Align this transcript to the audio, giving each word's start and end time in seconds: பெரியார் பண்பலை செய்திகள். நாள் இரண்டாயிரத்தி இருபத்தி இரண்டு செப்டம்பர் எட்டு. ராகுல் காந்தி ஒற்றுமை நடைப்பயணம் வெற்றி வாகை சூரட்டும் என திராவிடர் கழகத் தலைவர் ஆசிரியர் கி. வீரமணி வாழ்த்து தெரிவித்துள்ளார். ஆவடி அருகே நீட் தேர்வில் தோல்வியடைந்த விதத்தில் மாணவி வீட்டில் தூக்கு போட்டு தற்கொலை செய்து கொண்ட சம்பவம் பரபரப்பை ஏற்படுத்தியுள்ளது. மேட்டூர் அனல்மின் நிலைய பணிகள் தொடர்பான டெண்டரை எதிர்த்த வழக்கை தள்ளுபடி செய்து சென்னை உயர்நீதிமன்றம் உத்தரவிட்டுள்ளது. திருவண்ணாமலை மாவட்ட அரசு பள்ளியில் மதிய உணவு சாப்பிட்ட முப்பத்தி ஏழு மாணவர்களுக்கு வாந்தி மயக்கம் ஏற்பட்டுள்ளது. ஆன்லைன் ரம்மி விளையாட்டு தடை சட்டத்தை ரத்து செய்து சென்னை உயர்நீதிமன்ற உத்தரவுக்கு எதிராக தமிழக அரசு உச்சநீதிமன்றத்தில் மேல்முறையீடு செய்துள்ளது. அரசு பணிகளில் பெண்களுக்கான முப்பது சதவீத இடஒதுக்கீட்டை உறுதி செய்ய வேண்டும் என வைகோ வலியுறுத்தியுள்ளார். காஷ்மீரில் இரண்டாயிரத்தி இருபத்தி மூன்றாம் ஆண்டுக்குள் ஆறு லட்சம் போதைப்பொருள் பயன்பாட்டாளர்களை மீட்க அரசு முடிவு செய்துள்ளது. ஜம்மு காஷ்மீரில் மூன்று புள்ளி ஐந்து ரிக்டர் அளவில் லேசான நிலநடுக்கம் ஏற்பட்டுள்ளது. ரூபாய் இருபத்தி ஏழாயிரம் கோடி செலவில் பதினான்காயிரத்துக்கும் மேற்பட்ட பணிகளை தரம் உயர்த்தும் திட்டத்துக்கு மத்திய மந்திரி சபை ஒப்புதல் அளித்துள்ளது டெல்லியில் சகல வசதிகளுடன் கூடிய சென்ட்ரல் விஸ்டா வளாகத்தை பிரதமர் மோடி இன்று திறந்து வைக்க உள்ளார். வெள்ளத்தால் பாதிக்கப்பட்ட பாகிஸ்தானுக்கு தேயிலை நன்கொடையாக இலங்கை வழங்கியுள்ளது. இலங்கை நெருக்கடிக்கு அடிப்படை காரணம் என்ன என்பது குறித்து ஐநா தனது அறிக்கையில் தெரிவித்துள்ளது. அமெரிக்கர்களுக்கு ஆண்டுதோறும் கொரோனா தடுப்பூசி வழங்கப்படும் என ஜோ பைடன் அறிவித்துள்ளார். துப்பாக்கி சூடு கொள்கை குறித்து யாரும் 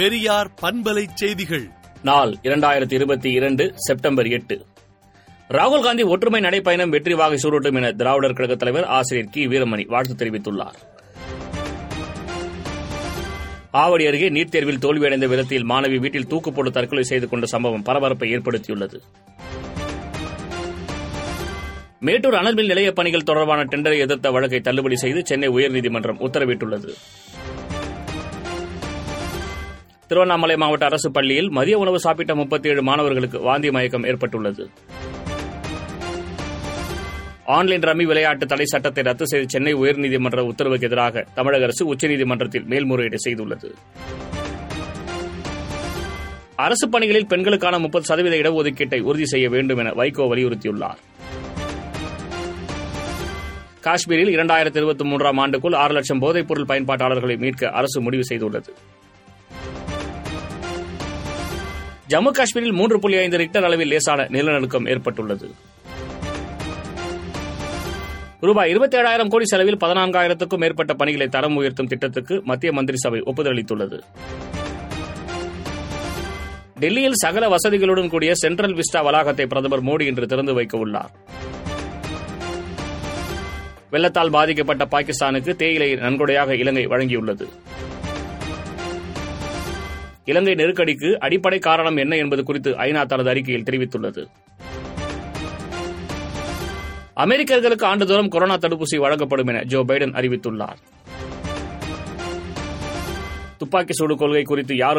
பெரியார் 0.00 0.50
பண்பலை 0.62 1.06
செய்திகள். 1.14 1.68
நாள் 2.02 2.36
இரண்டாயிரத்தி 2.42 2.92
இருபத்தி 2.92 3.32
இரண்டு 3.32 3.72
செப்டம்பர் 3.76 4.26
எட்டு. 4.26 4.66
ராகுல் 5.48 5.82
காந்தி 5.82 6.02
ஒற்றுமை 6.02 6.40
நடைப்பயணம் 6.40 6.88
வெற்றி 6.88 7.14
வாகை 7.14 7.38
சூரட்டும் 7.42 7.74
என 7.74 7.92
திராவிடர் 7.92 8.32
கழகத் 8.32 8.58
தலைவர் 8.58 8.84
ஆசிரியர் 8.84 9.28
கி. 9.30 9.46
வீரமணி 9.46 9.86
வாழ்த்து 9.86 10.24
தெரிவித்துள்ளார். 10.24 10.74
ஆவடி 13.70 14.06
அருகே 14.06 14.30
நீட் 14.30 14.48
தேர்வில் 14.48 14.78
தோல்வியடைந்த 14.78 15.26
விதத்தில் 15.26 15.68
மாணவி 15.68 15.98
வீட்டில் 15.98 16.26
தூக்கு 16.26 16.52
போட்டு 16.52 16.70
தற்கொலை 16.70 17.04
செய்து 17.04 17.28
கொண்ட 17.28 17.46
சம்பவம் 17.46 17.82
பரபரப்பை 17.82 18.36
ஏற்படுத்தியுள்ளது. 18.36 19.00
மேட்டூர் 22.00 22.34
அனல்மின் 22.34 22.66
நிலைய 22.66 22.92
பணிகள் 22.92 23.22
தொடர்பான 23.22 23.64
டெண்டரை 23.64 23.98
எதிர்த்த 23.98 24.30
வழக்கை 24.30 24.60
தள்ளுபடி 24.60 24.96
செய்து 24.96 25.26
சென்னை 25.26 25.48
உயர்நீதிமன்றம் 25.48 26.20
உத்தரவிட்டுள்ளது. 26.20 26.94
திருவண்ணாமலை 30.10 30.56
மாவட்ட 30.56 30.84
அரசு 30.84 31.10
பள்ளியில் 31.10 31.48
மதிய 31.50 31.78
உணவு 31.78 31.98
சாப்பிட்ட 32.00 32.34
முப்பத்தி 32.34 32.68
ஏழு 32.68 32.82
மாணவர்களுக்கு 32.82 33.40
வாந்தி 33.40 33.70
மயக்கம் 33.70 34.04
ஏற்பட்டுள்ளது. 34.04 34.70
ஆன்லைன் 37.44 37.80
ரம்மி 37.80 38.04
விளையாட்டு 38.04 38.46
தடை 38.46 38.64
சட்டத்தை 38.64 39.02
ரத்து 39.04 39.26
செய்து 39.26 39.48
சென்னை 39.48 39.74
உயர்நீதிமன்ற 39.74 40.40
உத்தரவுக்கு 40.40 40.86
எதிராக 40.86 41.24
தமிழக 41.34 41.62
அரசு 41.62 41.94
உச்சநீதிமன்றத்தில் 41.94 42.64
மேல்முறையீடு 42.64 43.16
செய்துள்ளது. 43.28 43.70
அரசு 46.56 46.88
பணிகளில் 46.88 47.26
பெண்களுக்கான 47.26 47.78
முப்பது 47.78 48.04
சதவீத 48.04 48.36
இடஒதுக்கீட்டை 48.36 49.00
உறுதி 49.00 49.24
செய்ய 49.24 49.48
வேண்டும் 49.48 49.78
என 49.78 49.90
வைகோ 49.90 50.26
வலியுறுத்தியுள்ளார். 50.34 51.00
காஷ்மீரில் 53.80 54.34
இரண்டாயிரத்தி 54.36 54.76
இருபத்தி 54.76 55.04
மூன்றாம் 55.04 55.38
ஆண்டுக்குள் 55.38 55.76
ஆறு 55.76 55.92
லட்சம் 55.92 56.22
போதைப்பொருள் 56.22 56.70
பயன்பாட்டாளர்களை 56.72 57.38
மீட்க 57.38 57.70
அரசு 57.70 58.00
முடிவு 58.00 58.22
செய்துள்ளது. 58.28 58.72
ஜம்மு 62.10 62.30
காஷ்மீரில் 62.36 62.76
மூன்று 62.78 62.96
புள்ளி 63.02 63.16
ஐந்து 63.24 63.38
ரிக்டர் 63.40 63.66
அளவில் 63.66 63.90
லேசான 63.92 64.20
நிலநடுக்கம் 64.34 64.86
ஏற்பட்டுள்ளது. 64.92 65.48
ரூபாய் 68.46 68.70
இருபத்தி 68.70 68.96
ஏழாயிரம் 68.98 69.30
கோடி 69.32 69.44
செலவில் 69.44 69.78
பதினான்காயிரத்துக்கும் 69.84 70.62
மேற்பட்ட 70.62 70.92
பணிகளை 71.00 71.28
தரம் 71.28 71.56
உயர்த்தும் 71.56 71.90
திட்டத்துக்கு 71.92 72.36
மத்திய 72.50 72.72
மந்திரி 72.78 72.96
சபை 72.96 73.20
ஒப்புதல் 73.30 73.52
அளித்துள்ளது 73.54 73.98
டெல்லியில் 76.82 77.20
சகல 77.24 77.44
வசதிகளுடன் 77.54 78.08
கூடிய 78.08 78.32
சென்ட்ரல் 78.34 78.76
விஸ்டா 78.78 79.02
வளாகத்தை 79.08 79.46
பிரதமர் 79.46 79.84
மோடி 79.84 80.06
இன்று 80.10 80.26
திறந்து 80.26 80.54
வைக்க 80.54 80.78
உள்ளார். 80.78 81.12
வெள்ளத்தால் 83.90 84.30
பாதிக்கப்பட்ட 84.30 84.84
பாகிஸ்தானுக்கு 84.94 85.54
தேயிலை 85.62 85.90
நன்கொடையாக 85.94 86.56
இலங்கை 86.56 86.86
வழங்கியுள்ளது. 86.86 87.46
இலங்கை 90.24 90.54
நெருக்கடிக்கு 90.54 91.18
அடிப்படை 91.18 91.58
காரணம் 91.58 91.96
என்ன 91.96 92.16
என்பது 92.16 92.42
குறித்து 92.42 92.70
ஐநா 92.70 93.06
தனது 93.06 93.28
அறிக்கையில் 93.28 93.62
தெரிவித்துள்ளது. 93.62 94.26
அமெரிக்கர்களுக்கு 97.16 97.84
ஆண்டுதோறும் 97.84 98.28
கொரோனா 98.28 98.56
தடுப்பூசி 98.56 98.96
வழங்கப்படும் 98.96 99.46
என 99.46 99.62
ஜோ 99.62 99.84
பைடன் 99.84 100.14
அறிவித்துள்ளார். 100.14 100.76
துப்பாக்கி 103.58 103.92
சூடு 103.92 104.16
கொள்கை 104.16 104.42
குறித்து 104.42 104.76
யாரும் 104.76 104.98